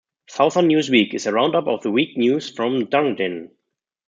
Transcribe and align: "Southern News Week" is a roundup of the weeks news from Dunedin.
"Southern 0.29 0.65
News 0.65 0.89
Week" 0.89 1.13
is 1.13 1.27
a 1.27 1.31
roundup 1.31 1.67
of 1.67 1.83
the 1.83 1.91
weeks 1.91 2.13
news 2.17 2.49
from 2.49 2.85
Dunedin. 2.85 3.51